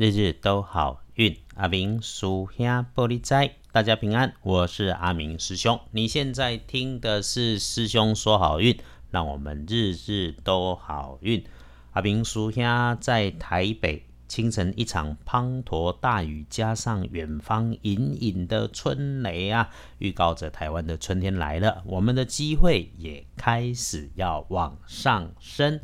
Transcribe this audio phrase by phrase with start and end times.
[0.00, 1.36] 日日都好运。
[1.56, 5.78] 阿明属下玻璃斋，大家平安，我是阿明师兄。
[5.90, 8.78] 你现在听的是师兄说好运，
[9.10, 11.44] 让我们日日都好运。
[11.90, 14.06] 阿明属下在台北。
[14.26, 21.82] 清晨一场滂沱大雨，加上远方隐隐的春雷啊，预告着台湾的春天来了。
[21.84, 25.78] 我们的机会也开始要往上升。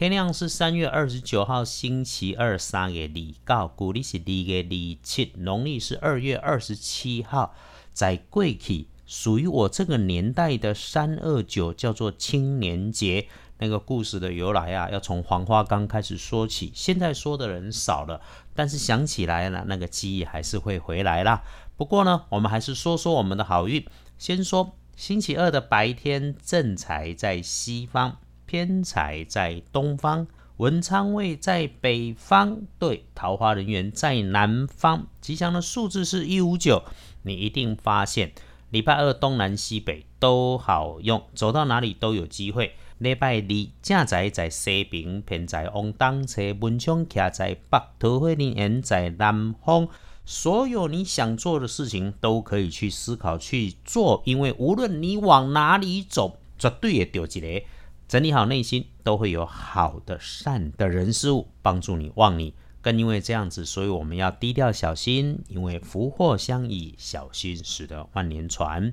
[0.00, 7.54] 天亮是三月二十九号星期二，三月二告，古历是二月二七，农历是二月二十七号。
[7.92, 13.28] 在贵体属于我这个年代的三二九，叫做青年节。
[13.58, 16.72] 那个故事的由来啊，要从黄花岗开始说起。
[16.74, 18.22] 现在说的人少了，
[18.54, 21.42] 但是想起来了，那个记忆还是会回来啦。
[21.76, 23.84] 不过呢，我们还是说说我们的好运。
[24.16, 28.16] 先说星期二的白天，正财在西方，
[28.50, 35.06] 偏财在东方，文昌位在北方，对，桃花人员在南方。
[35.20, 36.82] 吉祥的数字是一五九。
[37.22, 38.32] 你一定发现，
[38.70, 42.74] 礼拜二东南西北都好用，走到哪里都有机会。
[42.98, 49.86] 礼拜二，正在在西边，偏在往东车，文昌徛在北，桃花人缘在南方。
[50.24, 57.62] 所有你想做的事情，都可以去思考去做，因为无论你往哪里走，绝对也丢一个。
[58.10, 62.54] 整理好内心，都会有好的、善的人事物帮助你旺你。
[62.80, 68.92] 更因为这样子，所以我们要低调小心，因为福祸相依，小心使得万年船。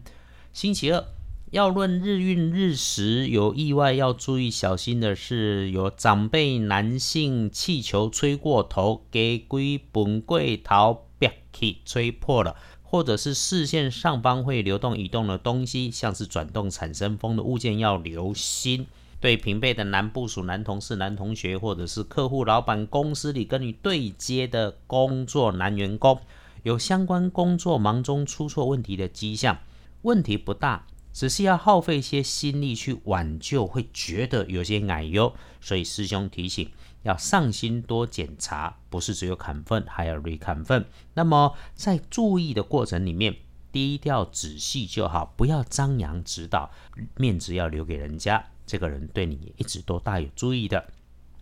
[0.54, 1.04] 星期二。
[1.50, 18.86] 要论日运日时有意外要注意小心的是，有长辈男性气球吹过头，给龟本柜头别气吹破了，或者是视线上方会流动移动的东西，像是转动产生风的物件要留心。
[19.20, 26.20] 对平辈的男部属、男同事、男同学，或者是客户、老板、公司里跟你对接的工作男员工，
[26.64, 29.58] 有相关工作忙中出错问题的迹象，
[30.04, 30.86] 问题不大。
[31.14, 36.70] 只是要耗费一些心力去挽救，会觉得有些矮忧，所以师兄提醒
[37.02, 40.86] 要上心多检查，不是只有砍分，还要 re 砍分。
[41.16, 43.36] 那么在注意的过程里面，
[43.72, 46.70] 低调仔细就好，不要张扬指导，
[47.16, 48.46] 面子要留给人家。
[48.68, 50.86] 这个人对你一直都大有注意的，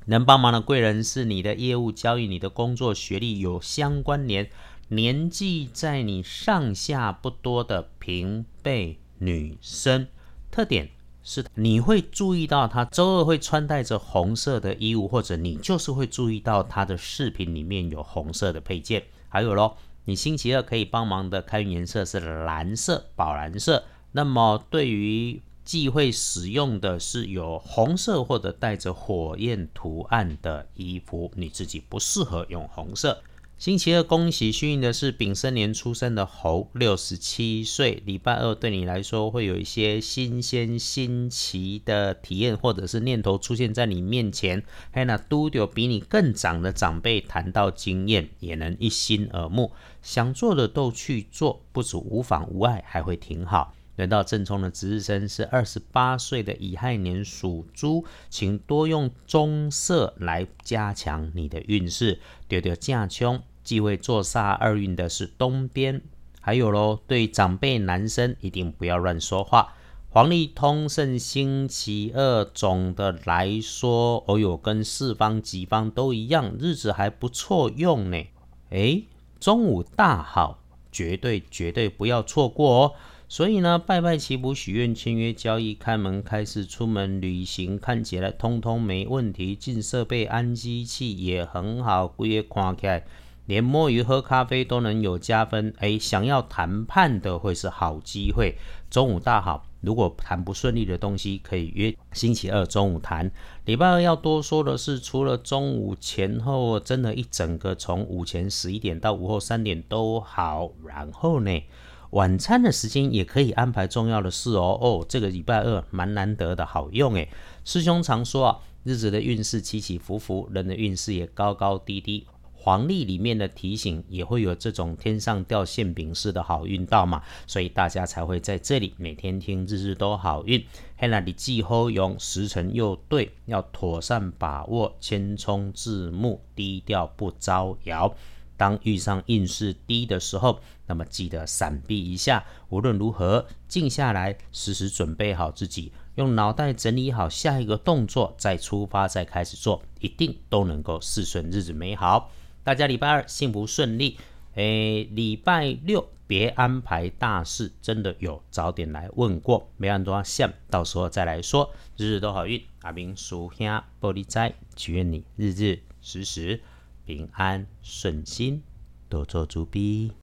[0.05, 4.49] 能帮忙的贵人是你的业务交易、你的工作、学历有相关联，
[4.89, 8.99] 年纪在你上下不多的平辈。
[9.17, 10.07] 女生
[10.51, 10.89] 特点
[11.23, 19.03] 是，你会注意到她周二会穿戴着红色的衣物，或者你就是会注意到她的饰品里面有红色的配件。
[19.29, 23.85] 还有咯，你星期二可以帮忙的开运颜色是蓝色、宝蓝色。
[24.11, 33.21] 那么对于忌讳使用的是有红色或者带着火焰图案的衣服，你自己不适合用红色。
[33.57, 38.03] 星期二，恭喜幸运的是丙申年出生的猴，六十七岁。
[38.05, 44.61] 礼拜二对你来说会有一些新鲜新奇的体验，或者是念头出现在你面前。
[44.91, 49.71] 还有那都有比你更长的长辈谈到经验，也能一心耳目。
[50.01, 53.73] 想做的都去做，不止无妨无碍，还会挺好。
[53.95, 62.19] 轮到正冲的值日生是二十八岁的乙亥年属猪，请多用棕色来加强你的运势。
[62.47, 66.01] 丢丢架冲，忌讳坐煞二运的是东边。
[66.41, 69.73] 还有喽，对长辈男生一定不要乱说话。
[70.09, 78.23] 黄历通胜星期二，总的来说，哦哟，跟四方吉方都一样，日子还不错用呢。
[78.69, 79.07] 诶，
[79.39, 82.93] 中午大好，绝对绝对不要错过哦。
[83.27, 89.55] 所以呢，拜拜祈福、许愿、签约、交易、开门、开市、出门、旅行，看起来通通没问题。
[89.55, 93.03] 进设备、安机器也很好，规个看起来
[93.47, 95.73] 连摸鱼、喝咖啡都能有加分。
[95.79, 98.55] 哎，想要谈判的会是好机会。
[98.91, 103.29] 中午大好，如果谈不顺利的东西，可以约星期二中午谈。
[103.65, 110.71] 礼拜二要多说的是，除了中午前后，真的一整个从午前十一点到午后三点都好。
[110.85, 111.63] 然后呢？
[112.11, 114.77] 晚餐的时间也可以安排重要的事哦。
[114.81, 117.29] 哦，这个礼拜二蛮难得的，好用诶。
[117.63, 122.27] 师兄常说啊，日子的运势起起伏伏，人的运势也高高低低。
[122.57, 130.65] 黄历里面的提醒也会有这种天上掉馅饼似的好运到嘛，所以大家才会在这里每天听日日都好运。
[130.97, 138.15] 嘿，那你既好用，时辰又对，要妥善把握，千冲字幕，低调不招摇。
[138.57, 142.45] 当遇上运势低的时候，那么记得闪避一下。
[142.69, 152.31] 无论如何，静下来，时时准备好自己，用脑袋整理好下一个动作，再出发，再开始做，一定都能够事顺，日子美好。
[152.63, 154.17] 大家礼拜二幸福顺利。
[154.55, 161.69] 诶，礼拜六别安排大事，真的有早点来问过，没按多像，到时候再来说。
[161.97, 163.67] 日日都好运，阿明叔兄
[163.99, 166.61] 玻璃斋，祈愿你日日时时
[167.05, 168.63] 平安顺心，
[169.07, 170.11] 多做主笔。